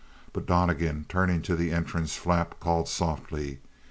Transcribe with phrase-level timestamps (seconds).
[0.33, 3.59] But Donnegan, turning to the entrance flap, called softly.